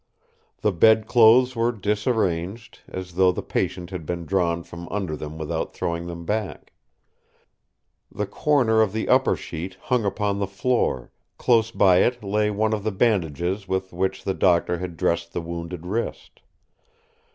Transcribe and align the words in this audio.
The 0.61 0.71
bedclothes 0.71 1.55
were 1.55 1.71
disarranged, 1.71 2.79
as 2.87 3.13
though 3.13 3.31
the 3.31 3.43
patient 3.43 3.91
had 3.91 4.03
been 4.03 4.25
drawn 4.25 4.63
from 4.63 4.89
under 4.89 5.15
them 5.15 5.37
without 5.37 5.75
throwing 5.75 6.07
them 6.07 6.25
back. 6.25 6.73
The 8.11 8.25
corner 8.25 8.81
of 8.81 8.93
the 8.93 9.07
upper 9.07 9.35
sheet 9.35 9.77
hung 9.79 10.03
upon 10.03 10.39
the 10.39 10.47
floor; 10.47 11.11
close 11.37 11.69
by 11.69 11.97
it 11.99 12.23
lay 12.23 12.49
one 12.49 12.73
of 12.73 12.83
the 12.83 12.91
bandages 12.91 13.67
with 13.67 13.93
which 13.93 14.23
the 14.23 14.33
Doctor 14.33 14.79
had 14.79 14.97
dressed 14.97 15.33
the 15.33 15.41
wounded 15.41 15.85
wrist. 15.85 16.41